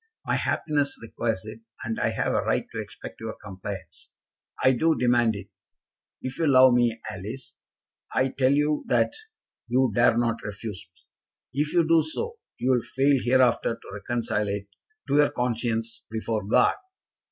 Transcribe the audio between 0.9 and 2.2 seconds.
requires it, and I